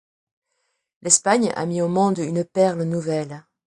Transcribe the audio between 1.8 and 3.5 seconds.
au monde une perle nouvelle.